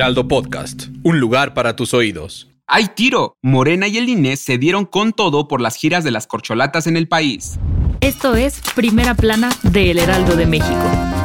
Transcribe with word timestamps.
Heraldo 0.00 0.26
Podcast, 0.28 0.84
un 1.02 1.20
lugar 1.20 1.52
para 1.52 1.76
tus 1.76 1.92
oídos. 1.92 2.48
¡Hay 2.66 2.86
tiro! 2.96 3.36
Morena 3.42 3.86
y 3.86 3.98
el 3.98 4.08
INE 4.08 4.38
se 4.38 4.56
dieron 4.56 4.86
con 4.86 5.12
todo 5.12 5.46
por 5.46 5.60
las 5.60 5.76
giras 5.76 6.04
de 6.04 6.10
las 6.10 6.26
corcholatas 6.26 6.86
en 6.86 6.96
el 6.96 7.06
país. 7.06 7.58
Esto 8.00 8.34
es 8.34 8.62
Primera 8.74 9.14
Plana 9.14 9.50
de 9.62 9.90
El 9.90 9.98
Heraldo 9.98 10.36
de 10.36 10.46
México. 10.46 11.19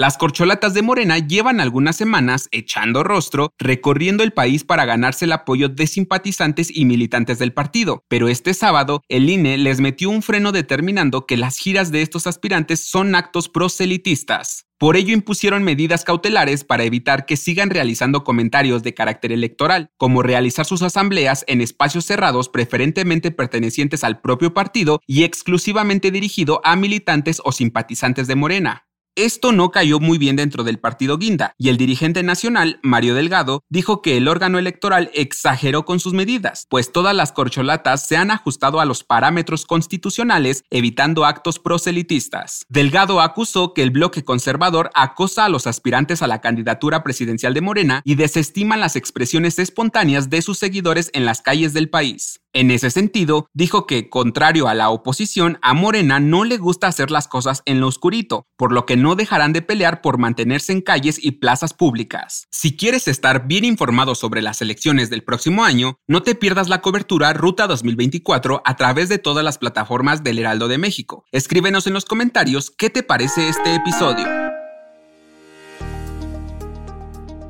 Las 0.00 0.16
corcholatas 0.16 0.72
de 0.72 0.80
Morena 0.80 1.18
llevan 1.18 1.60
algunas 1.60 1.94
semanas 1.94 2.48
echando 2.52 3.04
rostro, 3.04 3.52
recorriendo 3.58 4.22
el 4.22 4.32
país 4.32 4.64
para 4.64 4.86
ganarse 4.86 5.26
el 5.26 5.32
apoyo 5.32 5.68
de 5.68 5.86
simpatizantes 5.86 6.74
y 6.74 6.86
militantes 6.86 7.38
del 7.38 7.52
partido, 7.52 8.02
pero 8.08 8.28
este 8.28 8.54
sábado 8.54 9.02
el 9.10 9.28
INE 9.28 9.58
les 9.58 9.78
metió 9.82 10.08
un 10.08 10.22
freno 10.22 10.52
determinando 10.52 11.26
que 11.26 11.36
las 11.36 11.58
giras 11.58 11.92
de 11.92 12.00
estos 12.00 12.26
aspirantes 12.26 12.80
son 12.82 13.14
actos 13.14 13.50
proselitistas. 13.50 14.64
Por 14.78 14.96
ello 14.96 15.12
impusieron 15.12 15.64
medidas 15.64 16.04
cautelares 16.04 16.64
para 16.64 16.84
evitar 16.84 17.26
que 17.26 17.36
sigan 17.36 17.68
realizando 17.68 18.24
comentarios 18.24 18.82
de 18.82 18.94
carácter 18.94 19.32
electoral, 19.32 19.90
como 19.98 20.22
realizar 20.22 20.64
sus 20.64 20.80
asambleas 20.80 21.44
en 21.46 21.60
espacios 21.60 22.06
cerrados 22.06 22.48
preferentemente 22.48 23.32
pertenecientes 23.32 24.02
al 24.02 24.22
propio 24.22 24.54
partido 24.54 25.02
y 25.06 25.24
exclusivamente 25.24 26.10
dirigido 26.10 26.62
a 26.64 26.74
militantes 26.74 27.42
o 27.44 27.52
simpatizantes 27.52 28.26
de 28.26 28.36
Morena. 28.36 28.86
Esto 29.16 29.50
no 29.50 29.72
cayó 29.72 29.98
muy 29.98 30.18
bien 30.18 30.36
dentro 30.36 30.62
del 30.62 30.78
partido 30.78 31.18
Guinda, 31.18 31.54
y 31.58 31.68
el 31.68 31.76
dirigente 31.76 32.22
nacional, 32.22 32.78
Mario 32.84 33.14
Delgado, 33.16 33.64
dijo 33.68 34.02
que 34.02 34.16
el 34.16 34.28
órgano 34.28 34.56
electoral 34.56 35.10
exageró 35.14 35.84
con 35.84 35.98
sus 35.98 36.12
medidas, 36.12 36.66
pues 36.70 36.92
todas 36.92 37.14
las 37.14 37.32
corcholatas 37.32 38.06
se 38.06 38.16
han 38.16 38.30
ajustado 38.30 38.78
a 38.78 38.84
los 38.84 39.02
parámetros 39.02 39.66
constitucionales, 39.66 40.62
evitando 40.70 41.24
actos 41.24 41.58
proselitistas. 41.58 42.64
Delgado 42.68 43.20
acusó 43.20 43.74
que 43.74 43.82
el 43.82 43.90
bloque 43.90 44.22
conservador 44.22 44.90
acosa 44.94 45.44
a 45.44 45.48
los 45.48 45.66
aspirantes 45.66 46.22
a 46.22 46.28
la 46.28 46.40
candidatura 46.40 47.02
presidencial 47.02 47.52
de 47.52 47.62
Morena 47.62 48.02
y 48.04 48.14
desestima 48.14 48.76
las 48.76 48.94
expresiones 48.94 49.58
espontáneas 49.58 50.30
de 50.30 50.40
sus 50.40 50.58
seguidores 50.58 51.10
en 51.14 51.24
las 51.24 51.42
calles 51.42 51.72
del 51.72 51.90
país. 51.90 52.40
En 52.52 52.72
ese 52.72 52.90
sentido, 52.90 53.46
dijo 53.54 53.86
que, 53.86 54.08
contrario 54.10 54.66
a 54.66 54.74
la 54.74 54.90
oposición, 54.90 55.58
a 55.62 55.72
Morena 55.72 56.18
no 56.18 56.44
le 56.44 56.56
gusta 56.56 56.88
hacer 56.88 57.12
las 57.12 57.28
cosas 57.28 57.62
en 57.64 57.78
lo 57.78 57.86
oscurito, 57.86 58.44
por 58.56 58.72
lo 58.72 58.86
que 58.86 58.96
no 58.96 59.14
dejarán 59.14 59.52
de 59.52 59.62
pelear 59.62 60.00
por 60.00 60.18
mantenerse 60.18 60.72
en 60.72 60.80
calles 60.80 61.22
y 61.22 61.32
plazas 61.32 61.74
públicas. 61.74 62.48
Si 62.50 62.76
quieres 62.76 63.06
estar 63.06 63.46
bien 63.46 63.64
informado 63.64 64.16
sobre 64.16 64.42
las 64.42 64.62
elecciones 64.62 65.10
del 65.10 65.22
próximo 65.22 65.64
año, 65.64 65.96
no 66.08 66.22
te 66.22 66.34
pierdas 66.34 66.68
la 66.68 66.80
cobertura 66.80 67.32
Ruta 67.34 67.68
2024 67.68 68.62
a 68.64 68.76
través 68.76 69.08
de 69.08 69.18
todas 69.18 69.44
las 69.44 69.58
plataformas 69.58 70.24
del 70.24 70.40
Heraldo 70.40 70.66
de 70.66 70.78
México. 70.78 71.24
Escríbenos 71.30 71.86
en 71.86 71.92
los 71.92 72.04
comentarios 72.04 72.72
qué 72.76 72.90
te 72.90 73.04
parece 73.04 73.48
este 73.48 73.76
episodio. 73.76 74.39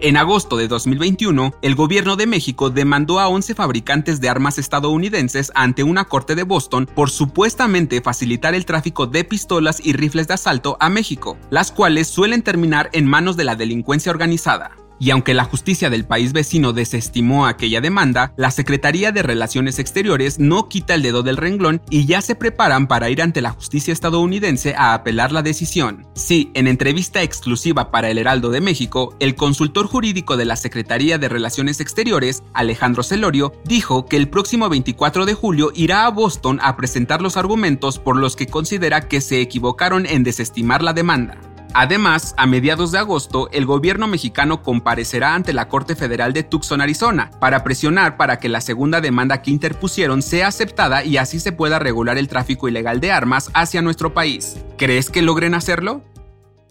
En 0.02 0.16
agosto 0.16 0.56
de 0.56 0.66
2021, 0.66 1.52
el 1.60 1.74
gobierno 1.74 2.16
de 2.16 2.26
México 2.26 2.70
demandó 2.70 3.20
a 3.20 3.28
11 3.28 3.54
fabricantes 3.54 4.18
de 4.18 4.30
armas 4.30 4.56
estadounidenses 4.56 5.52
ante 5.54 5.82
una 5.82 6.06
corte 6.06 6.34
de 6.34 6.42
Boston 6.42 6.86
por 6.86 7.10
supuestamente 7.10 8.00
facilitar 8.00 8.54
el 8.54 8.64
tráfico 8.64 9.06
de 9.06 9.24
pistolas 9.24 9.78
y 9.84 9.92
rifles 9.92 10.26
de 10.26 10.34
asalto 10.34 10.78
a 10.80 10.88
México, 10.88 11.36
las 11.50 11.70
cuales 11.70 12.08
suelen 12.08 12.40
terminar 12.40 12.88
en 12.94 13.04
manos 13.04 13.36
de 13.36 13.44
la 13.44 13.56
delincuencia 13.56 14.10
organizada. 14.10 14.70
Y 15.00 15.10
aunque 15.10 15.32
la 15.32 15.44
justicia 15.44 15.88
del 15.88 16.04
país 16.04 16.34
vecino 16.34 16.74
desestimó 16.74 17.46
aquella 17.46 17.80
demanda, 17.80 18.34
la 18.36 18.50
Secretaría 18.50 19.12
de 19.12 19.22
Relaciones 19.22 19.78
Exteriores 19.78 20.38
no 20.38 20.68
quita 20.68 20.94
el 20.94 21.02
dedo 21.02 21.22
del 21.22 21.38
renglón 21.38 21.80
y 21.88 22.04
ya 22.04 22.20
se 22.20 22.34
preparan 22.34 22.86
para 22.86 23.08
ir 23.08 23.22
ante 23.22 23.40
la 23.40 23.50
justicia 23.50 23.92
estadounidense 23.94 24.74
a 24.76 24.92
apelar 24.92 25.32
la 25.32 25.40
decisión. 25.42 26.06
Sí, 26.14 26.50
en 26.52 26.66
entrevista 26.66 27.22
exclusiva 27.22 27.90
para 27.90 28.10
El 28.10 28.18
Heraldo 28.18 28.50
de 28.50 28.60
México, 28.60 29.16
el 29.20 29.36
consultor 29.36 29.86
jurídico 29.86 30.36
de 30.36 30.44
la 30.44 30.56
Secretaría 30.56 31.16
de 31.16 31.30
Relaciones 31.30 31.80
Exteriores, 31.80 32.42
Alejandro 32.52 33.02
Celorio, 33.02 33.54
dijo 33.64 34.04
que 34.04 34.18
el 34.18 34.28
próximo 34.28 34.68
24 34.68 35.24
de 35.24 35.32
julio 35.32 35.72
irá 35.74 36.04
a 36.04 36.10
Boston 36.10 36.60
a 36.62 36.76
presentar 36.76 37.22
los 37.22 37.38
argumentos 37.38 37.98
por 37.98 38.18
los 38.18 38.36
que 38.36 38.48
considera 38.48 39.08
que 39.08 39.22
se 39.22 39.40
equivocaron 39.40 40.04
en 40.04 40.24
desestimar 40.24 40.82
la 40.82 40.92
demanda. 40.92 41.38
Además, 41.72 42.34
a 42.36 42.46
mediados 42.46 42.92
de 42.92 42.98
agosto, 42.98 43.48
el 43.52 43.66
gobierno 43.66 44.06
mexicano 44.06 44.62
comparecerá 44.62 45.34
ante 45.34 45.52
la 45.52 45.68
Corte 45.68 45.94
Federal 45.94 46.32
de 46.32 46.42
Tucson, 46.42 46.80
Arizona, 46.80 47.30
para 47.38 47.62
presionar 47.62 48.16
para 48.16 48.38
que 48.38 48.48
la 48.48 48.60
segunda 48.60 49.00
demanda 49.00 49.42
que 49.42 49.50
interpusieron 49.50 50.22
sea 50.22 50.48
aceptada 50.48 51.04
y 51.04 51.16
así 51.16 51.38
se 51.38 51.52
pueda 51.52 51.78
regular 51.78 52.18
el 52.18 52.28
tráfico 52.28 52.68
ilegal 52.68 53.00
de 53.00 53.12
armas 53.12 53.50
hacia 53.54 53.82
nuestro 53.82 54.14
país. 54.14 54.56
¿Crees 54.76 55.10
que 55.10 55.22
logren 55.22 55.54
hacerlo? 55.54 56.02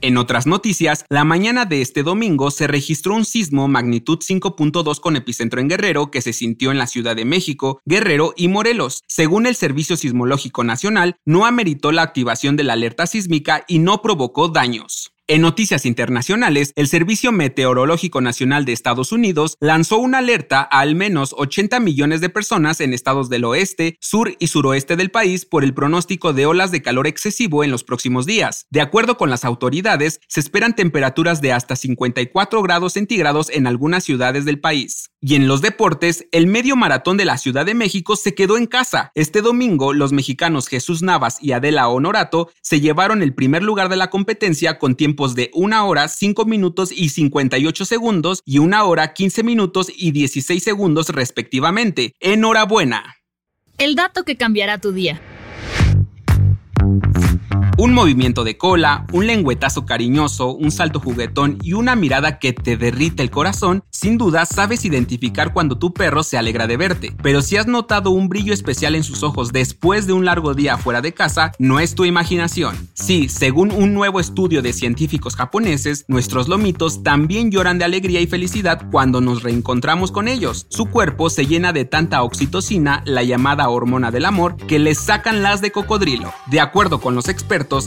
En 0.02 0.16
otras 0.16 0.48
noticias, 0.48 1.04
la 1.10 1.26
mañana 1.26 1.66
de 1.66 1.82
este 1.82 2.04
domingo 2.04 2.52
se 2.52 2.68
registró 2.68 3.16
un 3.16 3.26
sismo 3.26 3.68
magnitud 3.68 4.20
5.2 4.20 5.02
con 5.02 5.18
epicentro 5.18 5.60
en 5.60 5.68
Guerrero 5.68 6.10
que 6.10 6.22
se 6.22 6.32
sintió 6.32 6.72
en 6.72 6.78
la 6.78 6.88
Ciudad 6.88 7.18
de 7.18 7.26
México, 7.26 7.82
Guerrero 7.86 8.34
y 8.38 8.48
Morelos. 8.48 9.04
Según 9.08 9.46
el 9.46 9.56
Servicio 9.56 9.98
Sismológico 9.98 10.64
Nacional, 10.64 11.18
no 11.26 11.46
ameritó 11.46 11.92
la 11.92 12.04
activación 12.04 12.56
de 12.56 12.64
la 12.64 12.74
alerta 12.74 13.08
sísmica 13.08 13.66
y 13.68 13.80
no 13.80 14.02
provocó 14.02 14.48
daños. 14.48 15.12
En 15.31 15.41
noticias 15.41 15.85
internacionales, 15.85 16.73
el 16.75 16.88
Servicio 16.88 17.31
Meteorológico 17.31 18.19
Nacional 18.19 18.66
de 18.66 18.73
Estados 18.73 19.12
Unidos 19.12 19.57
lanzó 19.59 20.00
una 20.00 20.17
alerta 20.17 20.62
a 20.62 20.79
al 20.79 20.95
menos 20.95 21.35
80 21.38 21.79
millones 21.81 22.19
de 22.19 22.29
personas 22.29 22.81
en 22.81 22.95
estados 22.95 23.29
del 23.29 23.45
oeste, 23.45 23.95
sur 24.01 24.35
y 24.40 24.47
suroeste 24.47 24.95
del 24.95 25.12
país 25.12 25.45
por 25.45 25.63
el 25.63 25.75
pronóstico 25.75 26.34
de 26.34 26.47
olas 26.47 26.72
de 26.72 26.81
calor 26.81 27.06
excesivo 27.06 27.63
en 27.63 27.69
los 27.69 27.84
próximos 27.84 28.25
días. 28.25 28.66
De 28.72 28.81
acuerdo 28.81 29.17
con 29.17 29.29
las 29.29 29.45
autoridades, 29.45 30.19
se 30.28 30.40
esperan 30.40 30.75
temperaturas 30.75 31.41
de 31.41 31.53
hasta 31.53 31.75
54 31.75 32.63
grados 32.63 32.94
centígrados 32.94 33.51
en 33.51 33.67
algunas 33.67 34.03
ciudades 34.03 34.46
del 34.46 34.59
país. 34.59 35.11
Y 35.22 35.35
en 35.35 35.50
los 35.50 35.62
deportes, 35.62 36.25
el 36.31 36.47
medio 36.47 36.78
maratón 36.78 37.18
de 37.18 37.25
la 37.25 37.38
Ciudad 37.38 37.66
de 37.66 37.74
México 37.74 38.16
se 38.16 38.34
quedó 38.34 38.56
en 38.56 38.68
casa. 38.68 39.12
Este 39.16 39.41
domingo, 39.41 39.91
los 39.91 40.13
mexicanos 40.13 40.69
Jesús 40.69 41.02
Navas 41.02 41.40
y 41.41 41.52
Adela 41.52 41.90
Honorato 41.90 42.50
se 42.62 42.80
llevaron 42.80 43.22
el 43.22 43.34
primer 43.34 43.62
lugar 43.62 43.90
de 43.90 43.97
la 43.97 44.09
competencia 44.09 44.79
con 44.79 44.96
tiempo 44.96 45.28
de 45.28 45.52
1 45.53 45.88
hora 45.88 46.08
5 46.08 46.46
minutos 46.46 46.94
y 46.94 47.09
58 47.09 47.84
segundos 47.84 48.41
y 48.46 48.59
1 48.59 48.88
hora 48.88 49.13
15 49.13 49.44
minutos 49.44 49.91
y 49.94 50.12
16 50.12 50.63
segundos 50.63 51.09
respectivamente. 51.09 52.13
Enhorabuena. 52.22 53.18
El 53.78 53.96
dato 53.96 54.24
que 54.24 54.38
cambiará 54.38 54.78
tu 54.78 54.94
día. 54.94 55.22
Un 57.81 57.94
movimiento 57.94 58.44
de 58.44 58.57
cola, 58.57 59.06
un 59.13 59.25
lengüetazo 59.25 59.85
cariñoso, 59.85 60.53
un 60.53 60.69
salto 60.69 61.00
juguetón 61.00 61.59
y 61.63 61.72
una 61.72 61.95
mirada 61.95 62.38
que 62.38 62.51
te 62.51 62.75
derrite 62.75 63.23
el 63.23 63.31
corazón, 63.31 63.85
sin 63.90 64.17
duda 64.17 64.45
sabes 64.45 64.84
identificar 64.84 65.53
cuando 65.53 65.79
tu 65.79 65.94
perro 65.94 66.23
se 66.23 66.38
alegra 66.38 66.67
de 66.67 66.75
verte. 66.75 67.16
Pero 67.23 67.41
si 67.41 67.56
has 67.56 67.67
notado 67.67 68.09
un 68.09 68.28
brillo 68.28 68.53
especial 68.53 68.95
en 68.95 69.06
sus 69.06 69.23
ojos 69.23 69.53
después 69.53 70.07
de 70.07 70.12
un 70.12 70.25
largo 70.25 70.56
día 70.56 70.78
fuera 70.78 71.00
de 71.00 71.13
casa, 71.13 71.53
no 71.57 71.79
es 71.79 71.95
tu 71.95 72.03
imaginación. 72.03 72.90
Sí, 72.96 73.29
según 73.29 73.72
un 73.72 73.93
nuevo 73.93 74.20
estudio 74.20 74.61
de 74.61 74.73
científicos 74.73 75.37
japoneses, 75.37 76.03
nuestros 76.09 76.49
lomitos 76.49 77.02
también 77.02 77.49
lloran 77.49 77.78
de 77.78 77.85
alegría 77.85 78.20
y 78.20 78.28
felicidad 78.28 78.90
cuando 78.91 79.22
nos 79.22 79.41
reencontramos 79.41 80.11
con 80.11 80.28
ellos. 80.28 80.67
Su 80.70 80.87
cuerpo 80.87 81.29
se 81.29 81.46
llena 81.46 81.72
de 81.72 81.85
tanta 81.85 82.23
oxitocina, 82.23 83.03
la 83.05 83.23
llamada 83.23 83.70
hormona 83.70 84.11
del 84.11 84.25
amor, 84.25 84.58
que 84.58 84.79
les 84.79 84.99
sacan 84.99 85.43
las 85.43 85.61
de 85.61 85.72
cocodrilo. 85.72 86.34
De 86.47 86.59
acuerdo 86.59 86.99
con 86.99 87.16
los 87.16 87.29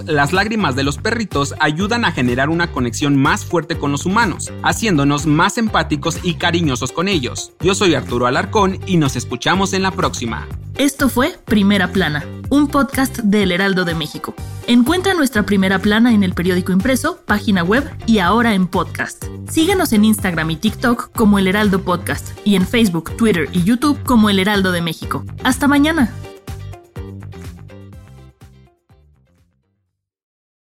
las 0.06 0.32
lágrimas 0.32 0.76
de 0.76 0.84
los 0.84 0.98
perritos 0.98 1.54
ayudan 1.58 2.04
a 2.04 2.12
generar 2.12 2.48
una 2.48 2.70
conexión 2.70 3.16
más 3.16 3.44
fuerte 3.44 3.76
con 3.76 3.92
los 3.92 4.06
humanos, 4.06 4.52
haciéndonos 4.62 5.26
más 5.26 5.58
empáticos 5.58 6.18
y 6.22 6.34
cariñosos 6.34 6.92
con 6.92 7.08
ellos. 7.08 7.52
Yo 7.60 7.74
soy 7.74 7.94
Arturo 7.94 8.26
Alarcón 8.26 8.78
y 8.86 8.96
nos 8.96 9.16
escuchamos 9.16 9.72
en 9.72 9.82
la 9.82 9.90
próxima. 9.90 10.46
Esto 10.76 11.08
fue 11.08 11.36
Primera 11.44 11.92
Plana, 11.92 12.24
un 12.48 12.68
podcast 12.68 13.18
del 13.18 13.52
Heraldo 13.52 13.84
de 13.84 13.94
México. 13.94 14.34
Encuentra 14.66 15.14
nuestra 15.14 15.44
Primera 15.44 15.80
Plana 15.80 16.14
en 16.14 16.22
el 16.22 16.32
periódico 16.32 16.72
impreso, 16.72 17.18
página 17.26 17.62
web 17.62 17.90
y 18.06 18.20
ahora 18.20 18.54
en 18.54 18.66
podcast. 18.66 19.24
Síguenos 19.50 19.92
en 19.92 20.04
Instagram 20.04 20.50
y 20.50 20.56
TikTok 20.56 21.10
como 21.12 21.38
El 21.38 21.48
Heraldo 21.48 21.82
Podcast 21.82 22.30
y 22.44 22.54
en 22.54 22.66
Facebook, 22.66 23.16
Twitter 23.16 23.48
y 23.52 23.64
YouTube 23.64 24.02
como 24.04 24.30
El 24.30 24.38
Heraldo 24.38 24.72
de 24.72 24.80
México. 24.80 25.24
Hasta 25.42 25.68
mañana. 25.68 26.12